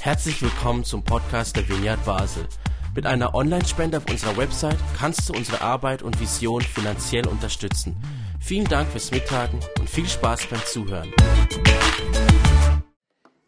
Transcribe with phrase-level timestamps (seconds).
[0.00, 2.46] Herzlich willkommen zum Podcast der Vineyard Basel.
[2.94, 7.96] Mit einer Online-Spende auf unserer Website kannst du unsere Arbeit und Vision finanziell unterstützen.
[8.40, 11.12] Vielen Dank fürs Mittagen und viel Spaß beim Zuhören.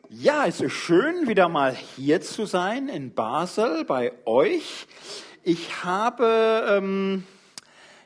[0.08, 4.86] Ja, es ist schön, wieder mal hier zu sein in Basel bei euch.
[5.44, 7.24] Ich habe ähm,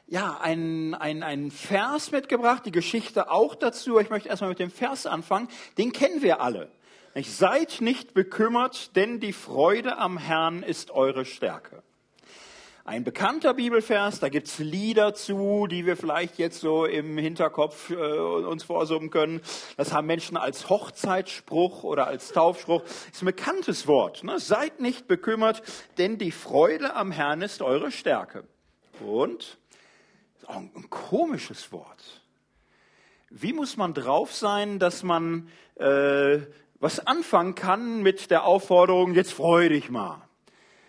[0.07, 3.99] ja einen, einen Vers mitgebracht, die Geschichte auch dazu.
[3.99, 5.49] Ich möchte erstmal mit dem Vers anfangen.
[5.79, 6.71] Den kennen wir alle.
[7.15, 7.31] Nicht?
[7.31, 11.83] Seid nicht bekümmert, denn die Freude am Herrn ist eure Stärke.
[12.85, 17.95] Ein bekannter Bibelvers, da gibt's Lieder zu, die wir vielleicht jetzt so im Hinterkopf äh,
[17.95, 19.41] uns vorsummen können.
[19.77, 22.83] Das haben Menschen als Hochzeitsspruch oder als Taufspruch.
[23.13, 24.25] Ist ein bekanntes Wort.
[24.25, 24.41] Ne?
[24.41, 25.63] Seid nicht bekümmert,
[25.99, 28.43] denn die Freude am Herrn ist eure Stärke.
[29.01, 29.59] Und
[30.49, 32.23] auch ein komisches Wort.
[33.31, 36.41] Wie muss man drauf sein, dass man äh,
[36.83, 40.21] was anfangen kann mit der Aufforderung, jetzt freu dich mal.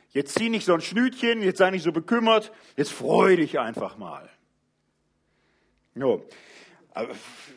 [0.09, 3.95] Jetzt zieh nicht so ein Schnütchen, jetzt sei nicht so bekümmert, jetzt freu dich einfach
[3.97, 4.27] mal.
[5.93, 6.25] Jo.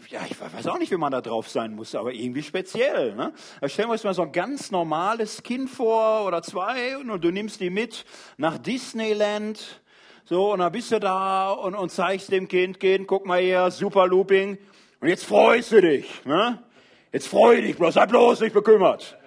[0.08, 3.14] Ja, ich weiß auch nicht, wie man da drauf sein muss, aber irgendwie speziell.
[3.14, 3.32] Ne?
[3.62, 7.30] Da stellen wir uns mal so ein ganz normales Kind vor oder zwei und du
[7.30, 8.04] nimmst die mit
[8.36, 9.80] nach Disneyland.
[10.26, 13.70] So, und dann bist du da und, und zeigst dem Kind, Kind, guck mal hier,
[13.70, 14.58] super Looping.
[15.00, 16.22] Und jetzt freust du dich.
[16.26, 16.62] Ne?
[17.12, 19.18] Jetzt freu dich bloß, sei bloß nicht bekümmert.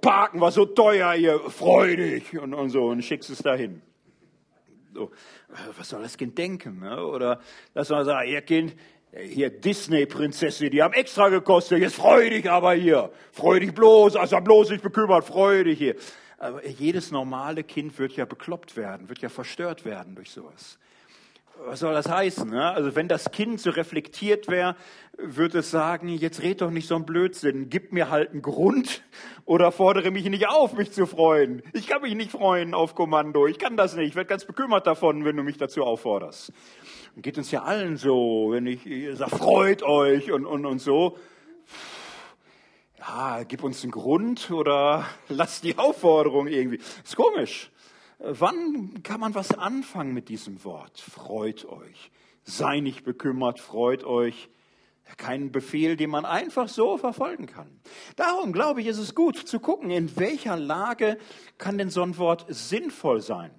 [0.00, 3.82] Parken war so teuer hier, freu dich und, und so und schickst es dahin.
[4.94, 5.10] So,
[5.76, 6.80] was soll das Kind denken?
[6.80, 7.04] Ne?
[7.04, 7.40] Oder
[7.74, 8.74] lass mal sagen, ihr Kind,
[9.12, 13.10] hier Disney-Prinzessin, die haben extra gekostet, jetzt freu dich aber hier.
[13.32, 15.96] Freu dich bloß, also bloß nicht bekümmert, freu dich hier.
[16.38, 20.78] Aber jedes normale Kind wird ja bekloppt werden, wird ja verstört werden durch sowas
[21.64, 22.48] was soll das heißen?
[22.48, 22.70] Ne?
[22.70, 24.76] Also wenn das Kind so reflektiert wäre,
[25.18, 29.02] würde es sagen, jetzt red doch nicht so ein Blödsinn, gib mir halt einen Grund
[29.44, 31.62] oder fordere mich nicht auf, mich zu freuen.
[31.72, 34.86] Ich kann mich nicht freuen auf Kommando, ich kann das nicht, ich werde ganz bekümmert
[34.86, 36.52] davon, wenn du mich dazu aufforderst.
[37.14, 38.80] Und geht uns ja allen so, wenn ich
[39.16, 41.16] sage, freut euch und, und, und so.
[42.98, 46.80] Ja, gib uns einen Grund oder lass die Aufforderung irgendwie.
[47.04, 47.70] Ist komisch.
[48.18, 50.98] Wann kann man was anfangen mit diesem Wort?
[50.98, 52.10] Freut euch.
[52.44, 54.48] Sei nicht bekümmert, freut euch.
[55.18, 57.68] Kein Befehl, den man einfach so verfolgen kann.
[58.16, 61.18] Darum glaube ich, ist es gut zu gucken, in welcher Lage
[61.58, 63.52] kann denn so ein Wort sinnvoll sein.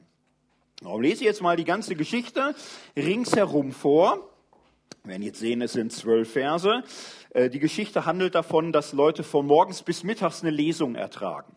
[0.82, 2.54] Darum lese ich jetzt mal die ganze Geschichte
[2.96, 4.30] ringsherum vor.
[5.04, 6.84] Wir werden jetzt sehen, es sind zwölf Verse.
[7.30, 11.56] Äh, die Geschichte handelt davon, dass Leute von morgens bis mittags eine Lesung ertragen.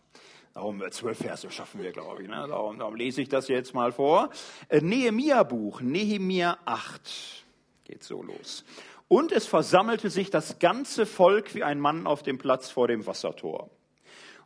[0.55, 2.29] Darum äh, zwölf Verse schaffen wir, glaube ich.
[2.29, 2.47] Ne?
[2.49, 4.31] Darum, darum lese ich das jetzt mal vor.
[4.69, 7.45] Äh, Nehemia-Buch, Nehemia 8.
[7.85, 8.65] Geht so los.
[9.09, 13.07] Und es versammelte sich das ganze Volk wie ein Mann auf dem Platz vor dem
[13.07, 13.71] Wassertor.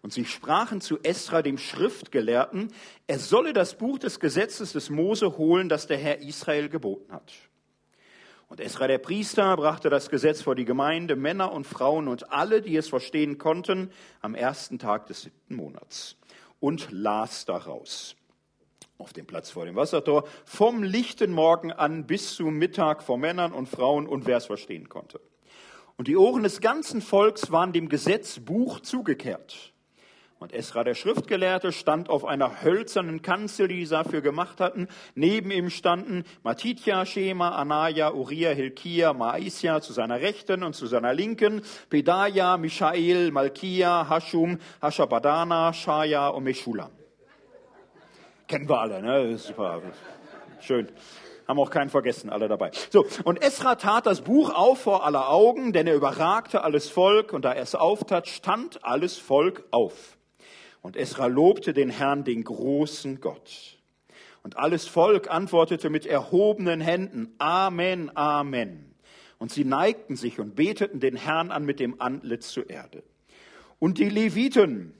[0.02, 2.72] Und sie sprachen zu Esra, dem Schriftgelehrten,
[3.06, 7.32] er solle das Buch des Gesetzes des Mose holen, das der Herr Israel geboten hat.
[8.48, 12.62] Und Esra der Priester brachte das Gesetz vor die Gemeinde, Männer und Frauen und alle,
[12.62, 13.90] die es verstehen konnten,
[14.20, 16.16] am ersten Tag des siebten Monats
[16.60, 18.16] und las daraus.
[18.96, 23.52] Auf dem Platz vor dem Wassertor, vom lichten Morgen an bis zum Mittag vor Männern
[23.52, 25.20] und Frauen und wer es verstehen konnte.
[25.96, 29.73] Und die Ohren des ganzen Volks waren dem Gesetzbuch zugekehrt.
[30.44, 34.88] Und Esra, der Schriftgelehrte, stand auf einer hölzernen Kanzel, die sie dafür gemacht hatten.
[35.14, 41.14] Neben ihm standen Matitja, Shema, Anaya, Uriah, Hilkia, Maisja zu seiner Rechten und zu seiner
[41.14, 46.90] Linken, Pedaya, Mishael, Malkia, Hashum, Hashabadana, Shaya und Meshulam.
[48.46, 49.38] Kennen wir alle, ne?
[49.38, 49.80] Super.
[50.60, 50.88] Schön
[51.46, 52.70] haben auch keinen vergessen, alle dabei.
[52.90, 57.32] So, und Esra tat das Buch auf vor aller Augen, denn er überragte alles Volk,
[57.32, 60.16] und da er es auftat, stand alles Volk auf.
[60.84, 63.78] Und Esra lobte den Herrn, den großen Gott.
[64.42, 68.94] Und alles Volk antwortete mit erhobenen Händen, Amen, Amen.
[69.38, 73.02] Und sie neigten sich und beteten den Herrn an mit dem Antlitz zur Erde.
[73.78, 74.92] Und die Leviten,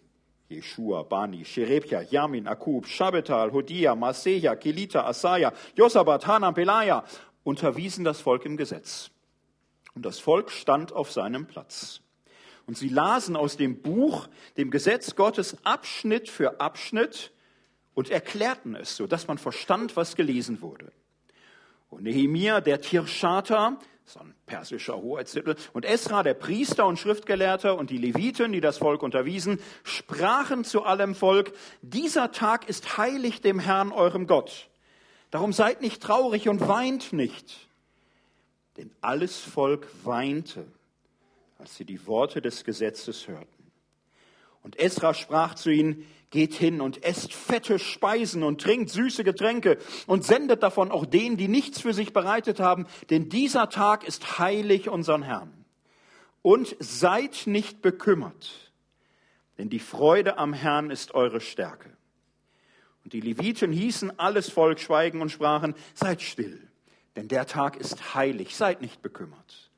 [0.48, 7.04] Jeshua, Bani, Sherebja, Yamin, Akub, Shabetal, Hodia, Maseja, Kelita, Asaya, Josabat, Hanam, Pelaya,
[7.42, 9.10] unterwiesen das Volk im Gesetz.
[9.95, 12.01] Und das Volk stand auf seinem Platz.
[12.66, 17.33] Und sie lasen aus dem Buch, dem Gesetz Gottes, Abschnitt für Abschnitt
[17.95, 20.91] und erklärten es, so dass man verstand, was gelesen wurde.
[21.91, 27.91] Und Nehemia, der Tirschata, so ein persischer Hoheitstitel, und Esra, der Priester und Schriftgelehrter und
[27.91, 31.53] die Leviten, die das Volk unterwiesen, sprachen zu allem Volk,
[31.83, 34.69] dieser Tag ist heilig dem Herrn eurem Gott.
[35.31, 37.69] Darum seid nicht traurig und weint nicht.
[38.77, 40.66] Denn alles Volk weinte
[41.59, 43.71] als sie die Worte des Gesetzes hörten.
[44.62, 49.78] Und Esra sprach zu ihnen, geht hin und esst fette Speisen und trinkt süße Getränke
[50.06, 54.39] und sendet davon auch denen, die nichts für sich bereitet haben, denn dieser Tag ist
[54.39, 55.53] heilig unseren Herrn.
[56.42, 58.72] Und seid nicht bekümmert,
[59.59, 61.91] denn die Freude am Herrn ist eure Stärke.
[63.04, 66.60] Und die Leviten hießen alles Volk schweigen und sprachen, seid still,
[67.16, 69.71] denn der Tag ist heilig, seid nicht bekümmert.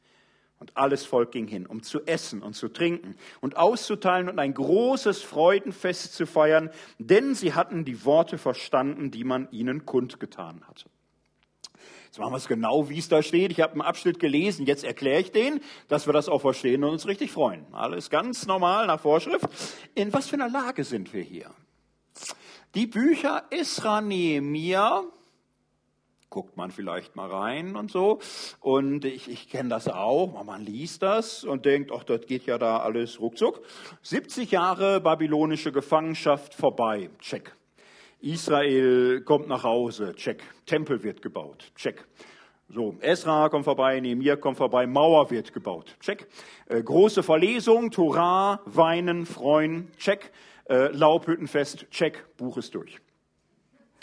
[0.58, 4.55] Und alles Volk ging hin, um zu essen und zu trinken und auszuteilen und ein
[4.55, 10.88] großes Freudenfest zu feiern, denn sie hatten die Worte verstanden, die man ihnen kundgetan hatte.
[12.06, 13.53] Jetzt machen wir es genau, wie es da steht.
[13.53, 16.91] Ich habe einen Abschnitt gelesen, jetzt erkläre ich den, dass wir das auch verstehen und
[16.91, 17.67] uns richtig freuen.
[17.73, 19.47] Alles ganz normal nach Vorschrift.
[19.94, 21.50] In was für einer Lage sind wir hier?
[22.75, 25.05] Die Bücher Isra Nehemiah
[26.31, 28.19] guckt man vielleicht mal rein und so.
[28.61, 32.58] Und ich, ich kenne das auch, man liest das und denkt, ach, das geht ja
[32.58, 33.62] da alles ruckzuck.
[34.02, 37.55] 70 Jahre babylonische Gefangenschaft vorbei, check.
[38.20, 40.43] Israel kommt nach Hause, check.
[40.64, 42.06] Tempel wird gebaut, check.
[42.69, 46.26] So, Esra kommt vorbei, Nehemiah kommt vorbei, Mauer wird gebaut, check.
[46.69, 50.32] Äh, große Verlesung, Torah, Weinen, Freuen, check.
[50.69, 52.99] Äh, Laubhüttenfest, check, Buch ist durch.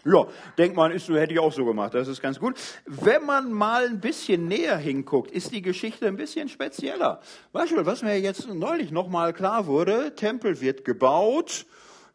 [0.06, 0.26] Ja,
[0.58, 1.94] denkt man, ist so, hätte ich auch so gemacht.
[1.94, 2.56] Das ist ganz gut.
[2.86, 7.22] Wenn man mal ein bisschen näher hinguckt, ist die Geschichte ein bisschen spezieller.
[7.54, 11.66] Beispiel, was mir jetzt neulich nochmal klar wurde, Tempel wird gebaut,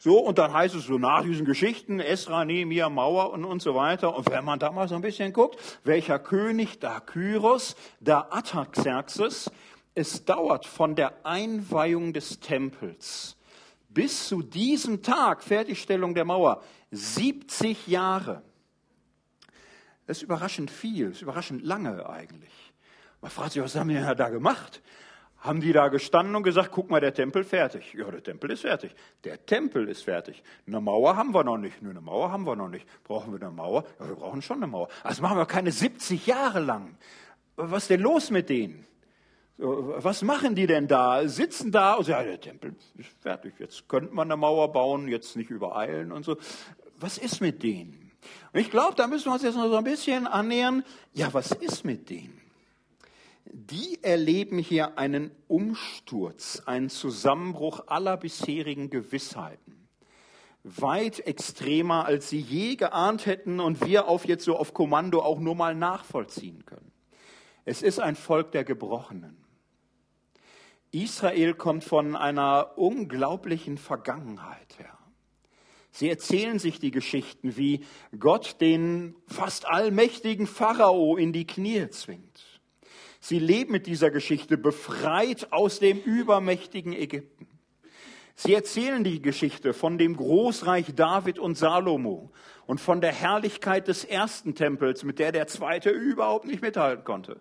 [0.00, 3.74] so, und dann heißt es so nach diesen Geschichten, Esra, Nehemiah, Mauer und, und so
[3.74, 4.14] weiter.
[4.14, 9.50] Und wenn man da mal so ein bisschen guckt, welcher König, da Kyros, da Ataxerxes,
[9.96, 13.38] es dauert von der Einweihung des Tempels
[13.98, 18.42] bis zu diesem Tag, Fertigstellung der Mauer, 70 Jahre.
[20.06, 22.72] Das ist überraschend viel, das ist überraschend lange eigentlich.
[23.20, 24.80] Man fragt sich, was haben die ja da gemacht?
[25.40, 27.94] Haben die da gestanden und gesagt, guck mal, der Tempel fertig.
[27.94, 28.92] Ja, der Tempel ist fertig.
[29.22, 30.42] Der Tempel ist fertig.
[30.66, 31.80] Eine Mauer haben wir noch nicht.
[31.80, 32.86] Nur eine Mauer haben wir noch nicht.
[33.04, 33.84] Brauchen wir eine Mauer?
[34.00, 34.88] Ja, wir brauchen schon eine Mauer.
[35.04, 36.96] Also machen wir keine 70 Jahre lang.
[37.54, 38.84] Was ist denn los mit denen?
[39.58, 41.26] Was machen die denn da?
[41.26, 43.54] Sitzen da und sagen, ja, der Tempel ist fertig.
[43.58, 46.36] Jetzt könnte man eine Mauer bauen, jetzt nicht übereilen und so.
[47.00, 48.10] Was ist mit denen?
[48.52, 50.84] Und ich glaube, da müssen wir uns jetzt noch so ein bisschen annähern.
[51.12, 52.40] Ja, was ist mit denen?
[53.44, 59.88] Die erleben hier einen Umsturz, einen Zusammenbruch aller bisherigen Gewissheiten.
[60.64, 65.38] Weit extremer, als sie je geahnt hätten und wir auf jetzt so auf Kommando auch
[65.38, 66.92] nur mal nachvollziehen können.
[67.64, 69.36] Es ist ein Volk der Gebrochenen.
[70.90, 74.97] Israel kommt von einer unglaublichen Vergangenheit her.
[75.90, 77.80] Sie erzählen sich die Geschichten, wie
[78.18, 82.60] Gott den fast allmächtigen Pharao in die Knie zwingt.
[83.20, 87.48] Sie leben mit dieser Geschichte befreit aus dem übermächtigen Ägypten.
[88.40, 92.30] Sie erzählen die Geschichte von dem Großreich David und Salomo
[92.66, 97.40] und von der Herrlichkeit des ersten Tempels, mit der der zweite überhaupt nicht mithalten konnte.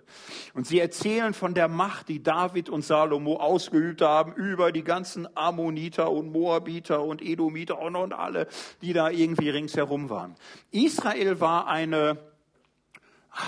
[0.55, 5.27] Und sie erzählen von der Macht, die David und Salomo ausgeübt haben über die ganzen
[5.37, 8.47] Ammoniter und Moabiter und Edomiter und, und alle,
[8.81, 10.33] die da irgendwie ringsherum waren.
[10.71, 12.17] Israel war eine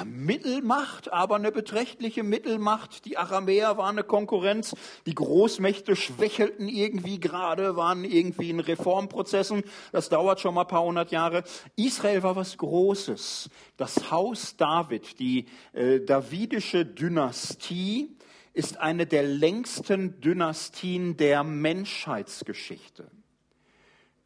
[0.06, 3.06] Mittelmacht, aber eine beträchtliche Mittelmacht.
[3.06, 4.76] Die Aramäer waren eine Konkurrenz.
[5.06, 9.64] Die Großmächte schwächelten irgendwie gerade, waren irgendwie in Reformprozessen.
[9.92, 11.44] Das dauert schon mal ein paar hundert Jahre.
[11.76, 13.50] Israel war was Großes.
[13.78, 18.16] Das Haus David, die äh, davidische Dynastie,
[18.54, 23.10] ist eine der längsten Dynastien der Menschheitsgeschichte.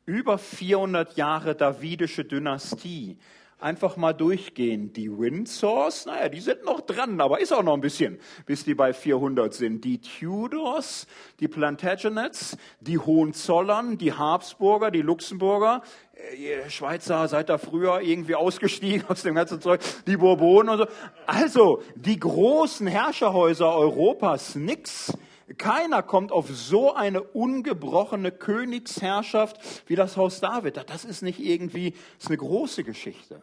[0.05, 3.17] Über 400 Jahre davidische Dynastie
[3.63, 4.93] einfach mal durchgehen.
[4.93, 8.75] Die Windsors, naja, die sind noch dran, aber ist auch noch ein bisschen, bis die
[8.75, 9.86] bei 400 sind.
[9.86, 11.08] Die Tudors,
[11.39, 15.82] die Plantagenets, die Hohenzollern, die Habsburger, die Luxemburger,
[16.13, 20.77] äh, ihr Schweizer seid da früher irgendwie ausgestiegen aus dem ganzen Zeug, die Bourbonen und
[20.79, 20.88] so.
[21.25, 25.13] Also, die großen Herrscherhäuser Europas, nix.
[25.58, 30.82] Keiner kommt auf so eine ungebrochene Königsherrschaft wie das Haus David.
[30.88, 33.41] Das ist nicht irgendwie, das ist eine große Geschichte.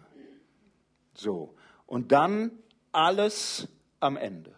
[1.21, 1.55] So.
[1.87, 2.51] Und dann
[2.93, 3.69] alles
[4.01, 4.55] am Ende.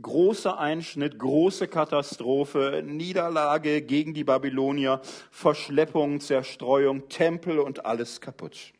[0.00, 8.72] Großer Einschnitt, große Katastrophe, Niederlage gegen die Babylonier, Verschleppung, Zerstreuung, Tempel und alles kaputt.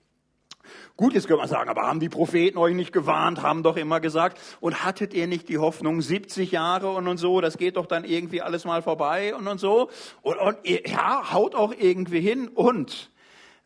[0.96, 4.00] Gut, jetzt können wir sagen, aber haben die Propheten euch nicht gewarnt, haben doch immer
[4.00, 7.86] gesagt, und hattet ihr nicht die Hoffnung, 70 Jahre und, und so, das geht doch
[7.86, 9.90] dann irgendwie alles mal vorbei und, und so.
[10.22, 12.48] Und, und ja, haut auch irgendwie hin.
[12.48, 13.10] Und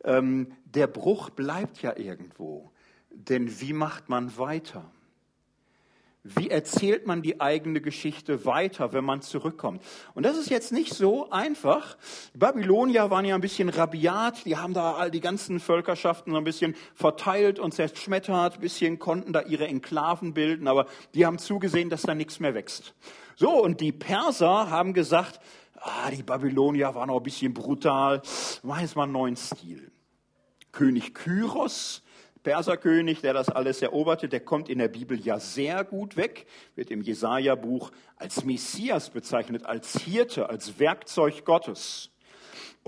[0.02, 2.72] ähm, der Bruch bleibt ja irgendwo.
[3.18, 4.84] Denn wie macht man weiter?
[6.22, 9.82] Wie erzählt man die eigene Geschichte weiter, wenn man zurückkommt?
[10.14, 11.96] Und das ist jetzt nicht so einfach.
[12.34, 16.38] Die Babylonier waren ja ein bisschen rabiat, die haben da all die ganzen Völkerschaften so
[16.38, 21.38] ein bisschen verteilt und zerschmettert, ein bisschen konnten da ihre Enklaven bilden, aber die haben
[21.38, 22.94] zugesehen, dass da nichts mehr wächst.
[23.36, 25.40] So, und die Perser haben gesagt,
[25.76, 28.22] ah, die Babylonier waren auch ein bisschen brutal,
[28.62, 29.90] mach jetzt mal einen neuen Stil.
[30.72, 32.02] König Kyros,
[32.42, 36.90] Perserkönig, der das alles eroberte, der kommt in der Bibel ja sehr gut weg, wird
[36.90, 42.10] im Jesaja-Buch als Messias bezeichnet, als Hirte, als Werkzeug Gottes.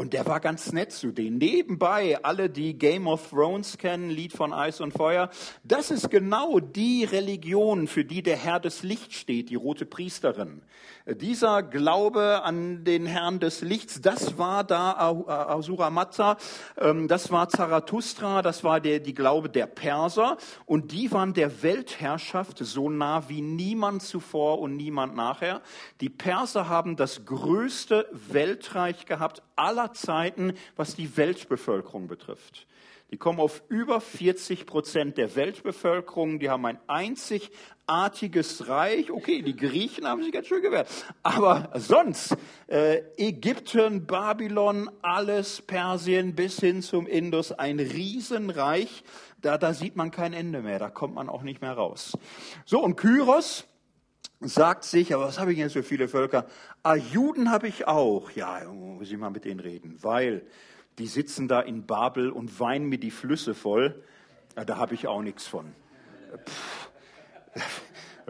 [0.00, 1.36] Und der war ganz nett zu denen.
[1.36, 5.28] Nebenbei, alle, die Game of Thrones kennen, Lied von Eis und Feuer,
[5.62, 10.62] das ist genau die Religion, für die der Herr des Lichts steht, die rote Priesterin.
[11.06, 14.92] Dieser Glaube an den Herrn des Lichts, das war da
[15.26, 16.38] Asura Mazda,
[16.78, 21.62] ähm, das war Zarathustra, das war der, die Glaube der Perser und die waren der
[21.62, 25.60] Weltherrschaft so nah wie niemand zuvor und niemand nachher.
[26.00, 32.66] Die Perser haben das größte Weltreich gehabt aller Zeiten, was die Weltbevölkerung betrifft.
[33.10, 36.38] Die kommen auf über 40 Prozent der Weltbevölkerung.
[36.38, 39.10] Die haben ein einzigartiges Reich.
[39.10, 40.88] Okay, die Griechen haben sich ganz schön gewehrt.
[41.24, 42.36] Aber sonst,
[42.68, 49.02] äh, Ägypten, Babylon, alles, Persien bis hin zum Indus, ein Riesenreich.
[49.40, 50.78] Da, da sieht man kein Ende mehr.
[50.78, 52.16] Da kommt man auch nicht mehr raus.
[52.64, 53.66] So, und Kyros,
[54.40, 56.46] sagt sich, aber was habe ich jetzt für viele Völker?
[56.82, 58.30] Ah, Juden habe ich auch.
[58.32, 60.42] Ja, muss ich mal mit denen reden, weil
[60.98, 64.02] die sitzen da in Babel und weinen mir die Flüsse voll.
[64.56, 65.72] Ja, da habe ich auch nichts von.
[66.46, 66.90] Pff.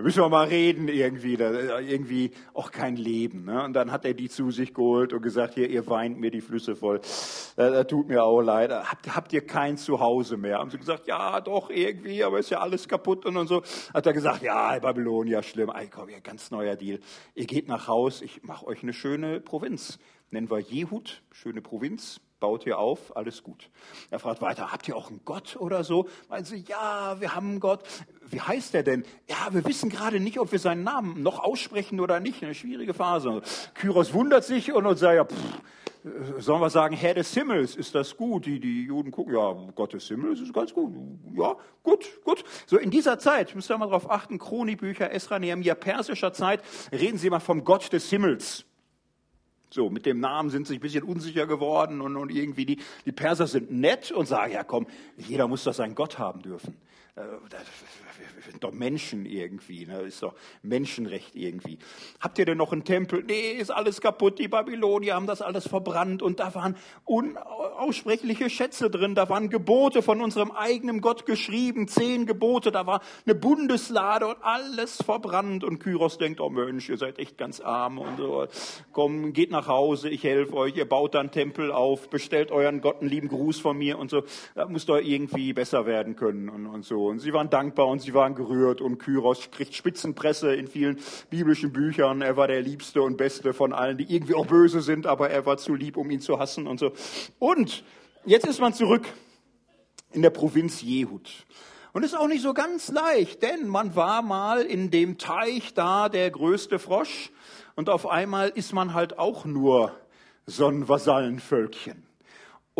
[0.00, 3.44] Da müssen wir mal reden irgendwie, da, irgendwie auch kein Leben.
[3.44, 3.62] Ne?
[3.62, 6.40] Und dann hat er die zu sich geholt und gesagt, hier, ihr weint mir die
[6.40, 7.00] Flüsse voll.
[7.00, 8.70] Das, das tut mir auch leid.
[8.70, 10.56] Habt, habt ihr kein Zuhause mehr?
[10.56, 13.62] Haben sie gesagt, ja, doch, irgendwie, aber ist ja alles kaputt und, und so.
[13.92, 15.68] Hat er gesagt, ja, Babylon, ja, schlimm.
[15.68, 17.00] Ey, komm, ja, ganz neuer Deal.
[17.34, 19.98] Ihr geht nach Haus, ich mache euch eine schöne Provinz.
[20.30, 23.70] Nennen wir Jehud, schöne Provinz baut ihr auf, alles gut.
[24.10, 26.08] Er fragt weiter, habt ihr auch einen Gott oder so?
[26.28, 27.84] Meinen sie, ja, wir haben einen Gott.
[28.30, 29.04] Wie heißt der denn?
[29.28, 32.42] Ja, wir wissen gerade nicht, ob wir seinen Namen noch aussprechen oder nicht.
[32.42, 33.42] Eine schwierige Phase.
[33.74, 35.60] Kyros wundert sich und, und sagt, ja, pff,
[36.38, 38.46] sollen wir sagen, Herr des Himmels, ist das gut?
[38.46, 40.92] Die, die Juden gucken, ja, Gott des Himmels ist ganz gut.
[41.36, 42.42] Ja, gut, gut.
[42.66, 47.18] So in dieser Zeit, müsst ihr mal darauf achten, Chronibücher, Esra, Nehemiah, persischer Zeit, reden
[47.18, 48.64] sie mal vom Gott des Himmels.
[49.72, 53.12] So, mit dem Namen sind sie ein bisschen unsicher geworden und, und irgendwie die, die
[53.12, 54.86] Perser sind nett und sagen, ja komm,
[55.16, 56.76] jeder muss doch seinen Gott haben dürfen.
[57.14, 57.22] Äh,
[58.40, 60.00] sind doch Menschen irgendwie, ne?
[60.02, 61.78] ist doch Menschenrecht irgendwie.
[62.20, 63.22] Habt ihr denn noch einen Tempel?
[63.22, 68.90] Nee, ist alles kaputt, die Babylonier haben das alles verbrannt und da waren unaussprechliche Schätze
[68.90, 74.26] drin, da waren Gebote von unserem eigenen Gott geschrieben, zehn Gebote, da war eine Bundeslade
[74.26, 78.46] und alles verbrannt und Kyros denkt, oh Mensch, ihr seid echt ganz arm und so,
[78.92, 83.00] komm, geht nach Hause, ich helfe euch, ihr baut dann Tempel auf, bestellt euren Gott
[83.00, 84.22] einen lieben Gruß von mir und so,
[84.54, 87.06] da muss doch irgendwie besser werden können und, und so.
[87.06, 90.98] Und sie waren dankbar und sie waren gerührt und Kyros kriegt Spitzenpresse in vielen
[91.30, 92.22] biblischen Büchern.
[92.22, 95.46] Er war der Liebste und Beste von allen, die irgendwie auch böse sind, aber er
[95.46, 96.92] war zu lieb, um ihn zu hassen und so.
[97.38, 97.84] Und
[98.24, 99.06] jetzt ist man zurück
[100.12, 101.30] in der Provinz Jehud.
[101.92, 106.08] Und ist auch nicht so ganz leicht, denn man war mal in dem Teich da
[106.08, 107.32] der größte Frosch
[107.74, 109.92] und auf einmal ist man halt auch nur
[110.46, 112.09] so ein Vasallenvölkchen.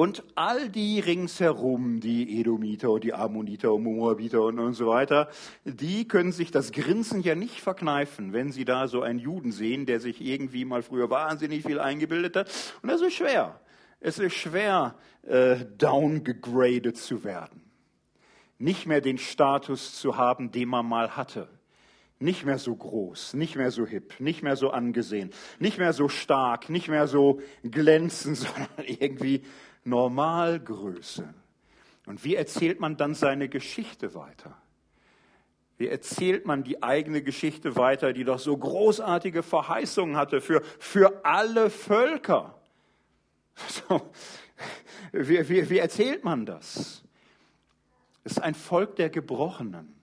[0.01, 5.29] Und all die ringsherum, die Edomiter und die Ammoniter und Moabiter und, und so weiter,
[5.67, 9.85] die können sich das Grinsen ja nicht verkneifen, wenn sie da so einen Juden sehen,
[9.85, 12.51] der sich irgendwie mal früher wahnsinnig viel eingebildet hat.
[12.81, 13.61] Und das ist schwer.
[14.01, 17.61] Es ist schwer, äh, downgegradet zu werden.
[18.57, 21.47] Nicht mehr den Status zu haben, den man mal hatte
[22.23, 26.11] nicht mehr so groß, nicht mehr so hip, nicht mehr so angesehen, nicht mehr so
[26.11, 29.43] stark, nicht mehr so glänzend, sondern irgendwie
[29.85, 31.33] Normalgröße.
[32.07, 34.57] Und wie erzählt man dann seine Geschichte weiter?
[35.79, 41.25] Wie erzählt man die eigene Geschichte weiter, die doch so großartige Verheißungen hatte für, für
[41.25, 42.57] alle Völker?
[43.69, 44.11] So,
[45.13, 47.03] wie, wie, wie erzählt man das?
[48.25, 49.95] Es ist ein Volk der Gebrochenen,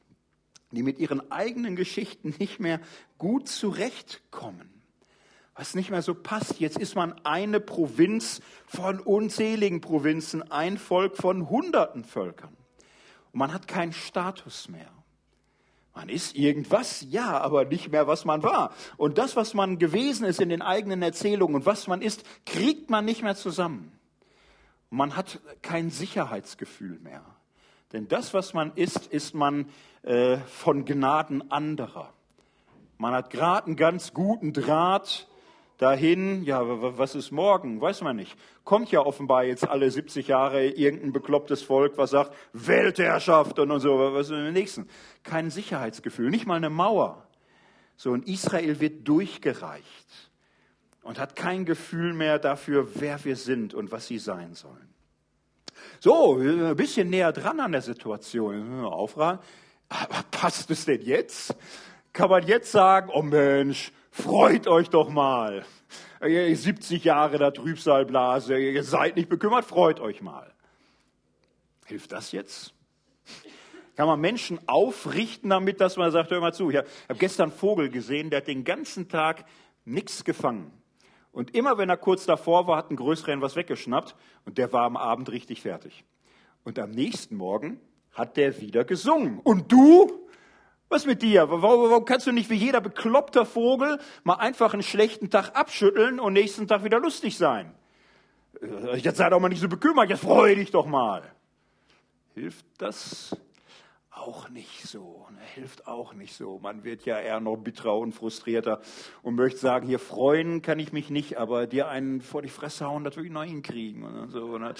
[0.72, 2.79] die mit ihren eigenen Geschichten nicht mehr
[3.17, 4.76] gut zurechtkommen
[5.57, 6.59] was nicht mehr so passt.
[6.59, 12.55] Jetzt ist man eine Provinz von unzähligen Provinzen, ein Volk von hunderten Völkern.
[13.33, 14.91] Und man hat keinen Status mehr.
[15.95, 18.71] Man ist irgendwas, ja, aber nicht mehr, was man war.
[18.97, 22.91] Und das, was man gewesen ist in den eigenen Erzählungen und was man ist, kriegt
[22.91, 23.91] man nicht mehr zusammen.
[24.91, 27.23] Man hat kein Sicherheitsgefühl mehr.
[27.93, 29.69] Denn das, was man ist, ist man
[30.03, 32.13] äh, von Gnaden anderer.
[32.99, 35.27] Man hat gerade einen ganz guten Draht
[35.77, 36.43] dahin.
[36.43, 36.62] Ja,
[36.98, 37.79] was ist morgen?
[37.79, 38.36] Weiß man nicht.
[38.63, 43.79] Kommt ja offenbar jetzt alle 70 Jahre irgendein beklopptes Volk, was sagt, Weltherrschaft und, und
[43.79, 43.98] so.
[44.13, 44.88] Was ist im nächsten?
[45.24, 47.27] Kein Sicherheitsgefühl, nicht mal eine Mauer.
[47.96, 50.31] So, und Israel wird durchgereicht
[51.01, 54.93] und hat kein Gefühl mehr dafür, wer wir sind und was sie sein sollen.
[56.00, 58.84] So, ein bisschen näher dran an der Situation.
[58.84, 59.39] Aufragen.
[59.89, 61.55] Aber passt es denn jetzt?
[62.13, 65.65] Kann man jetzt sagen, oh Mensch, freut euch doch mal.
[66.21, 70.51] 70 Jahre der Trübsalblase, ihr seid nicht bekümmert, freut euch mal.
[71.86, 72.74] Hilft das jetzt?
[73.95, 77.57] Kann man Menschen aufrichten damit, dass man sagt, hör mal zu, ich habe gestern einen
[77.57, 79.45] Vogel gesehen, der hat den ganzen Tag
[79.86, 80.71] nichts gefangen.
[81.31, 84.83] Und immer wenn er kurz davor war, hat ein größeren was weggeschnappt und der war
[84.83, 86.03] am Abend richtig fertig.
[86.63, 87.79] Und am nächsten Morgen
[88.12, 89.39] hat der wieder gesungen.
[89.39, 90.26] Und du?
[90.89, 91.50] Was mit dir?
[91.50, 96.20] Warum, warum kannst du nicht wie jeder bekloppter Vogel mal einfach einen schlechten Tag abschütteln
[96.20, 97.74] und nächsten Tag wieder lustig sein?
[98.62, 101.24] Äh, jetzt sei doch mal nicht so bekümmert, jetzt freu dich doch mal.
[102.36, 103.36] Hilft das?
[104.17, 105.25] auch nicht so.
[105.32, 105.39] Ne?
[105.56, 106.60] Hilft auch nicht so.
[106.60, 108.82] Man wird ja eher noch bitterer und frustrierter
[109.22, 112.86] und möchte sagen, hier freuen kann ich mich nicht, aber dir einen vor die Fresse
[112.86, 114.03] hauen, das will ich noch hinkriegen.
[114.03, 114.74] Und so, ne?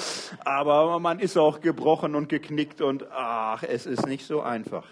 [0.44, 4.86] Aber man ist auch gebrochen und geknickt und ach, es ist nicht so einfach.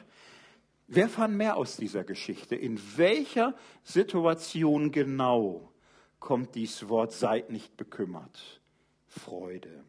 [0.88, 2.56] Wer fand mehr aus dieser Geschichte?
[2.56, 5.72] In welcher Situation genau
[6.20, 8.62] kommt dieses Wort, seid nicht bekümmert?
[9.08, 9.84] Freude.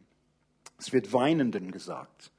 [0.77, 2.31] Es wird Weinenden gesagt.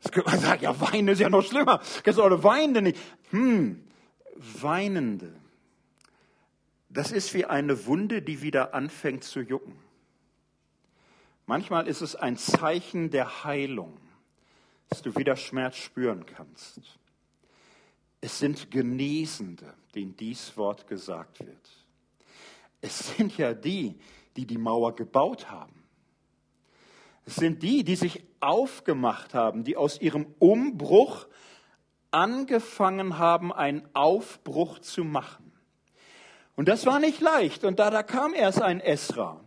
[0.00, 1.80] Jetzt könnte man sagen, ja, weinen ist ja noch schlimmer.
[2.02, 2.98] Kennst du Weinende nicht?
[3.30, 3.84] Hm,
[4.36, 5.32] Weinende.
[6.90, 9.76] Das ist wie eine Wunde, die wieder anfängt zu jucken.
[11.46, 13.96] Manchmal ist es ein Zeichen der Heilung,
[14.88, 16.80] dass du wieder Schmerz spüren kannst.
[18.24, 21.70] Es sind Genesende, denen dies Wort gesagt wird.
[22.80, 23.98] Es sind ja die,
[24.34, 25.84] die die Mauer gebaut haben.
[27.26, 31.26] Es sind die, die sich aufgemacht haben, die aus ihrem Umbruch
[32.12, 35.52] angefangen haben, einen Aufbruch zu machen.
[36.56, 37.62] Und das war nicht leicht.
[37.62, 39.43] Und da, da kam erst ein Esra.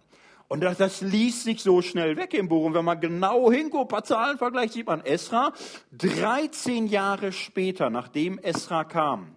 [0.48, 2.66] Und das, das ließ sich so schnell weg im Buch.
[2.66, 5.52] Und wenn man genau hinguckt, paar Zahlen vergleicht, sieht man Esra.
[5.92, 9.36] 13 Jahre später, nachdem Esra kam,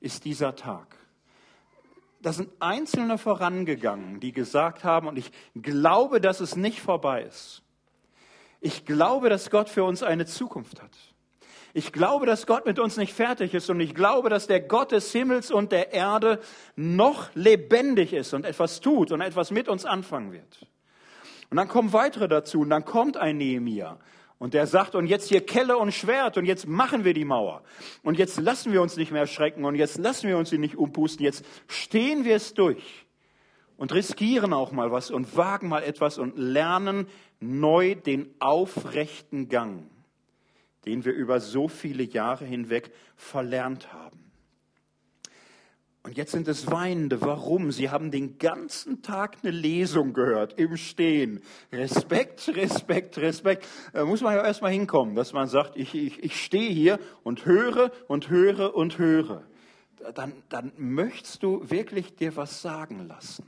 [0.00, 0.96] ist dieser Tag.
[2.20, 7.62] Da sind Einzelne vorangegangen, die gesagt haben, und ich glaube, dass es nicht vorbei ist.
[8.60, 10.90] Ich glaube, dass Gott für uns eine Zukunft hat.
[11.72, 14.92] Ich glaube, dass Gott mit uns nicht fertig ist und ich glaube, dass der Gott
[14.92, 16.40] des Himmels und der Erde
[16.76, 20.66] noch lebendig ist und etwas tut und etwas mit uns anfangen wird.
[21.50, 23.98] Und dann kommen weitere dazu und dann kommt ein Nehemiah
[24.38, 27.62] und der sagt, und jetzt hier Kelle und Schwert und jetzt machen wir die Mauer.
[28.02, 30.76] Und jetzt lassen wir uns nicht mehr schrecken und jetzt lassen wir uns sie nicht
[30.76, 31.24] umpusten.
[31.24, 33.06] Jetzt stehen wir es durch
[33.76, 37.06] und riskieren auch mal was und wagen mal etwas und lernen
[37.40, 39.90] neu den aufrechten Gang,
[40.84, 44.18] den wir über so viele Jahre hinweg verlernt haben.
[46.02, 47.20] Und jetzt sind es Weinende.
[47.20, 47.72] Warum?
[47.72, 51.42] Sie haben den ganzen Tag eine Lesung gehört, im Stehen.
[51.70, 53.66] Respekt, Respekt, Respekt.
[53.92, 57.44] Da muss man ja erstmal hinkommen, dass man sagt, ich, ich, ich stehe hier und
[57.44, 59.42] höre und höre und höre.
[60.14, 63.44] Dann, dann möchtest du wirklich dir was sagen lassen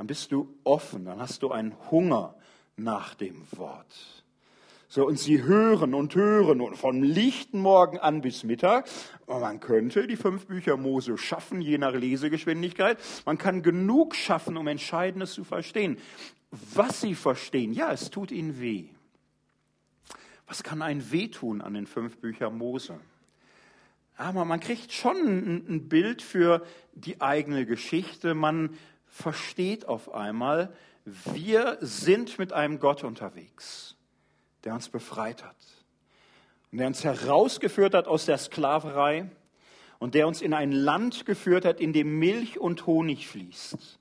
[0.00, 2.34] dann bist du offen, dann hast du einen Hunger
[2.74, 4.19] nach dem Wort.
[4.92, 8.88] So, und sie hören und hören und vom lichten Morgen an bis Mittag.
[9.28, 12.98] Man könnte die fünf Bücher Mose schaffen, je nach Lesegeschwindigkeit.
[13.24, 15.96] Man kann genug schaffen, um Entscheidendes zu verstehen.
[16.50, 18.88] Was sie verstehen, ja, es tut ihnen weh.
[20.48, 22.98] Was kann ein Weh tun an den fünf Büchern Mose?
[24.16, 25.16] Aber man kriegt schon
[25.68, 28.34] ein Bild für die eigene Geschichte.
[28.34, 28.76] Man
[29.06, 30.74] versteht auf einmal,
[31.04, 33.94] wir sind mit einem Gott unterwegs,
[34.64, 35.56] der uns befreit hat
[36.72, 39.30] und der uns herausgeführt hat aus der Sklaverei
[39.98, 43.98] und der uns in ein Land geführt hat, in dem Milch und Honig fließt.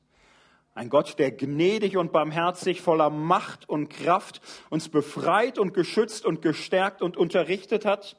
[0.76, 6.41] Ein Gott, der gnädig und barmherzig, voller Macht und Kraft uns befreit und geschützt und
[6.41, 8.15] gestärkt und unterrichtet hat.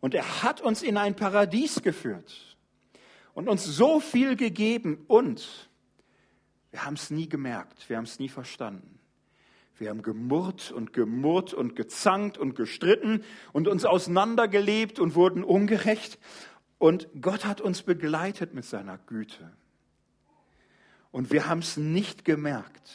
[0.00, 2.56] Und er hat uns in ein Paradies geführt
[3.34, 5.70] und uns so viel gegeben und
[6.70, 8.97] wir haben es nie gemerkt, wir haben es nie verstanden.
[9.78, 16.18] Wir haben gemurrt und gemurrt und gezankt und gestritten und uns auseinandergelebt und wurden ungerecht.
[16.78, 19.52] Und Gott hat uns begleitet mit seiner Güte.
[21.10, 22.90] Und wir haben es nicht gemerkt.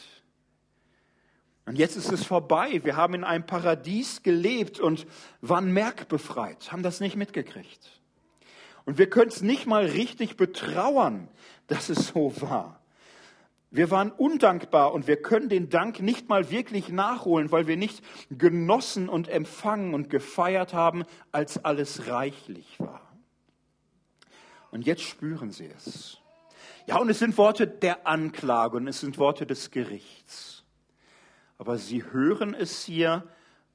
[1.66, 2.80] Und jetzt ist es vorbei.
[2.84, 5.06] Wir haben in einem Paradies gelebt und
[5.40, 8.02] waren merkbefreit, haben das nicht mitgekriegt.
[8.84, 11.28] Und wir können es nicht mal richtig betrauern,
[11.66, 12.83] dass es so war.
[13.74, 18.04] Wir waren undankbar und wir können den Dank nicht mal wirklich nachholen, weil wir nicht
[18.30, 23.00] genossen und empfangen und gefeiert haben, als alles reichlich war.
[24.70, 26.18] Und jetzt spüren sie es.
[26.86, 30.62] Ja, und es sind Worte der Anklage und es sind Worte des Gerichts.
[31.58, 33.26] Aber sie hören es hier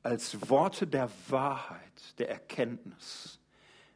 [0.01, 3.41] als Worte der Wahrheit, der Erkenntnis.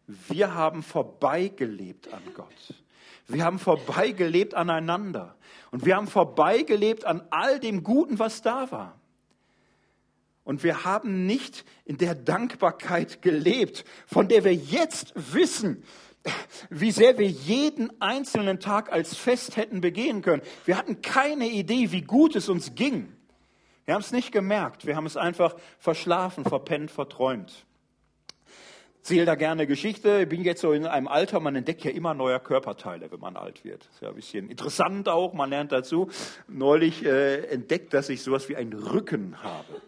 [0.06, 2.83] Wir haben vorbeigelebt an Gott.
[3.28, 5.36] Wir haben vorbeigelebt aneinander.
[5.72, 9.00] Und wir haben vorbeigelebt an all dem Guten, was da war.
[10.44, 15.84] Und wir haben nicht in der Dankbarkeit gelebt, von der wir jetzt wissen,
[16.70, 20.42] wie sehr wir jeden einzelnen Tag als Fest hätten begehen können.
[20.66, 23.14] Wir hatten keine Idee, wie gut es uns ging.
[23.86, 24.86] Wir haben es nicht gemerkt.
[24.86, 27.66] Wir haben es einfach verschlafen, verpennt, verträumt
[29.04, 30.22] erzähle da gerne Geschichte.
[30.22, 33.36] Ich bin jetzt so in einem Alter, man entdeckt ja immer neue Körperteile, wenn man
[33.36, 33.84] alt wird.
[33.92, 36.10] ist ja ein bisschen interessant auch, man lernt dazu.
[36.48, 39.82] Neulich äh, entdeckt, dass ich sowas wie einen Rücken habe.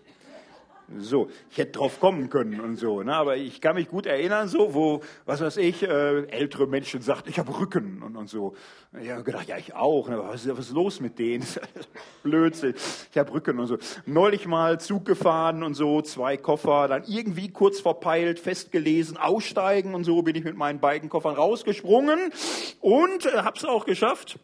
[0.99, 3.15] So, ich hätte drauf kommen können und so, ne?
[3.15, 7.29] aber ich kann mich gut erinnern, so, wo, was weiß ich, äh, ältere Menschen sagten,
[7.29, 8.55] ich habe Rücken und, und so.
[9.01, 10.19] Ich habe gedacht, ja, ich auch, ne?
[10.19, 11.43] was, was ist los mit denen?
[12.23, 12.75] Blödsinn,
[13.11, 13.77] ich habe Rücken und so.
[14.05, 20.03] Neulich mal Zug gefahren und so, zwei Koffer, dann irgendwie kurz verpeilt, festgelesen, aussteigen und
[20.03, 22.31] so bin ich mit meinen beiden Koffern rausgesprungen
[22.81, 24.37] und äh, habe es auch geschafft.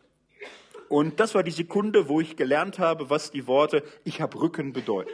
[0.89, 4.73] Und das war die Sekunde, wo ich gelernt habe, was die Worte ich habe Rücken
[4.73, 5.11] bedeuten.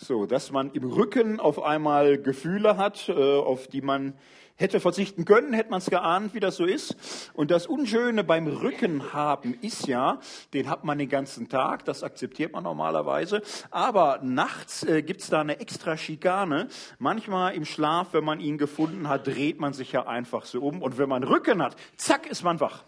[0.00, 4.14] So, dass man im Rücken auf einmal Gefühle hat, äh, auf die man
[4.54, 7.32] hätte verzichten können, hätte man es geahnt, wie das so ist.
[7.34, 10.20] Und das Unschöne beim Rücken haben ist ja,
[10.54, 13.42] den hat man den ganzen Tag, das akzeptiert man normalerweise.
[13.72, 16.68] Aber nachts äh, gibt's da eine extra Schikane.
[17.00, 20.80] Manchmal im Schlaf, wenn man ihn gefunden hat, dreht man sich ja einfach so um.
[20.80, 22.84] Und wenn man Rücken hat, zack, ist man wach.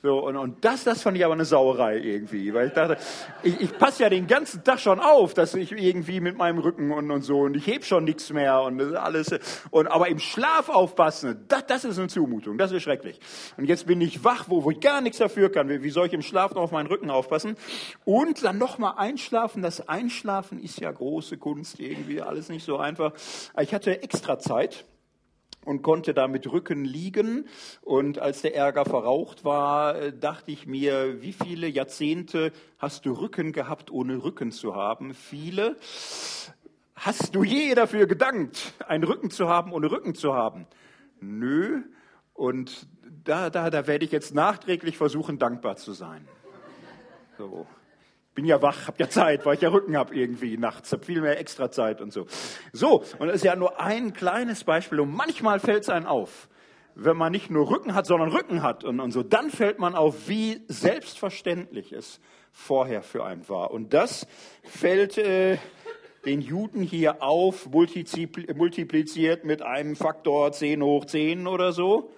[0.00, 2.98] So, und, und das, das fand ich aber eine Sauerei irgendwie, weil ich dachte,
[3.42, 6.92] ich, ich passe ja den ganzen Tag schon auf, dass ich irgendwie mit meinem Rücken
[6.92, 9.34] und, und so und ich heb schon nichts mehr und alles.
[9.70, 13.18] Und aber im Schlaf aufpassen, das, das ist eine Zumutung, das ist schrecklich.
[13.56, 15.68] Und jetzt bin ich wach, wo, wo ich gar nichts dafür kann.
[15.68, 17.56] Wie, wie soll ich im Schlaf noch auf meinen Rücken aufpassen?
[18.04, 19.62] Und dann noch mal einschlafen.
[19.62, 23.14] Das Einschlafen ist ja große Kunst irgendwie, alles nicht so einfach.
[23.60, 24.84] Ich hatte extra Zeit
[25.68, 27.46] und konnte da mit Rücken liegen.
[27.82, 33.12] Und als der Ärger verraucht war, äh, dachte ich mir, wie viele Jahrzehnte hast du
[33.12, 35.12] Rücken gehabt, ohne Rücken zu haben?
[35.12, 35.76] Viele.
[36.94, 40.66] Hast du je dafür gedankt, einen Rücken zu haben, ohne Rücken zu haben?
[41.20, 41.82] Nö.
[42.32, 42.88] Und
[43.24, 46.26] da, da, da werde ich jetzt nachträglich versuchen, dankbar zu sein.
[47.36, 47.66] So
[48.38, 51.20] bin ja wach, habe ja Zeit, weil ich ja Rücken habe irgendwie nachts, habe viel
[51.20, 52.28] mehr extra Zeit und so.
[52.72, 56.48] So, und das ist ja nur ein kleines Beispiel und manchmal fällt es einem auf,
[56.94, 59.96] wenn man nicht nur Rücken hat, sondern Rücken hat und, und so, dann fällt man
[59.96, 62.20] auf, wie selbstverständlich es
[62.52, 63.72] vorher für einen war.
[63.72, 64.24] Und das
[64.62, 65.58] fällt äh,
[66.24, 72.12] den Juden hier auf, multipliziert mit einem Faktor 10 hoch 10 oder so.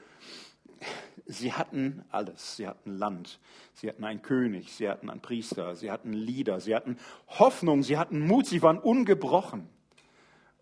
[1.30, 2.56] Sie hatten alles.
[2.56, 3.38] Sie hatten Land,
[3.74, 7.98] sie hatten einen König, sie hatten einen Priester, sie hatten Lieder, sie hatten Hoffnung, sie
[7.98, 9.68] hatten Mut, sie waren ungebrochen.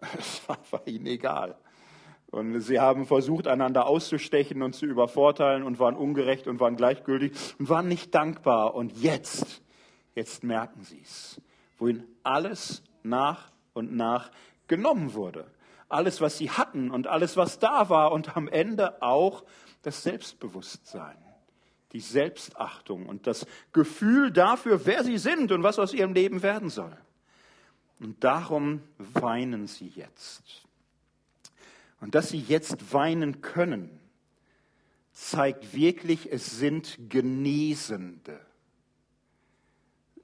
[0.19, 1.57] Es war, war ihnen egal.
[2.31, 7.33] Und sie haben versucht, einander auszustechen und zu übervorteilen und waren ungerecht und waren gleichgültig
[7.59, 8.75] und waren nicht dankbar.
[8.75, 9.63] Und jetzt,
[10.15, 11.41] jetzt merken sie es,
[11.79, 14.31] wohin alles nach und nach
[14.67, 15.51] genommen wurde.
[15.89, 19.43] Alles, was sie hatten und alles, was da war und am Ende auch
[19.89, 21.17] das Selbstbewusstsein,
[21.93, 26.69] die Selbstachtung und das Gefühl dafür, wer sie sind und was aus ihrem Leben werden
[26.69, 26.95] soll.
[27.99, 30.67] Und darum weinen sie jetzt.
[32.03, 33.99] Und dass sie jetzt weinen können,
[35.13, 38.39] zeigt wirklich, es sind Genesende.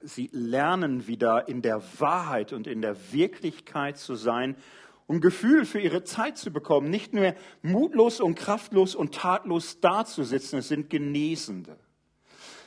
[0.01, 4.55] Sie lernen wieder in der Wahrheit und in der Wirklichkeit zu sein
[5.07, 10.59] um Gefühl für ihre Zeit zu bekommen, nicht nur mutlos und kraftlos und tatlos dazusitzen,
[10.59, 11.77] es sind Genesende.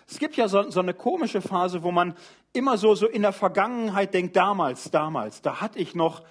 [0.08, 2.14] Es gibt ja so, so, eine komische Phase, wo man
[2.52, 6.22] immer so, so in der Vergangenheit denkt, damals, damals, da hatte ich noch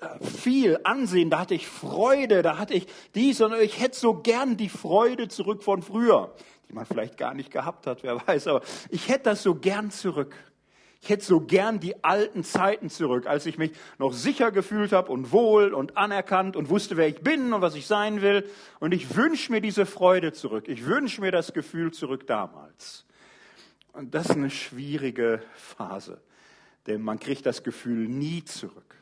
[0.00, 4.14] äh, viel Ansehen, da hatte ich Freude, da hatte ich dies und ich hätte so
[4.14, 6.34] gern die Freude zurück von früher,
[6.68, 9.90] die man vielleicht gar nicht gehabt hat, wer weiß, aber ich hätte das so gern
[9.90, 10.34] zurück.
[11.00, 15.12] Ich hätte so gern die alten Zeiten zurück, als ich mich noch sicher gefühlt habe
[15.12, 18.48] und wohl und anerkannt und wusste, wer ich bin und was ich sein will.
[18.80, 20.66] Und ich wünsche mir diese Freude zurück.
[20.68, 23.06] Ich wünsche mir das Gefühl zurück damals.
[23.92, 26.20] Und das ist eine schwierige Phase,
[26.86, 28.94] denn man kriegt das Gefühl nie zurück.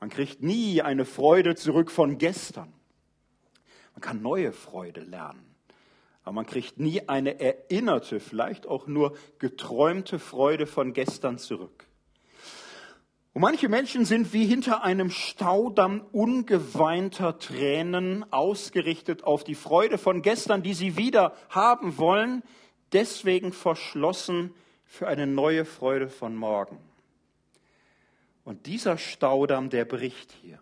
[0.00, 2.72] Man kriegt nie eine Freude zurück von gestern.
[3.94, 5.53] Man kann neue Freude lernen.
[6.24, 11.86] Aber man kriegt nie eine erinnerte, vielleicht auch nur geträumte Freude von gestern zurück.
[13.34, 20.22] Und manche Menschen sind wie hinter einem Staudamm ungeweinter Tränen ausgerichtet auf die Freude von
[20.22, 22.42] gestern, die sie wieder haben wollen,
[22.92, 26.78] deswegen verschlossen für eine neue Freude von morgen.
[28.44, 30.60] Und dieser Staudamm, der bricht hier.